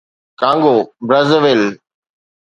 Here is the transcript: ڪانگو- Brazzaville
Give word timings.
ڪانگو- 0.39 0.75
Brazzaville 1.07 1.69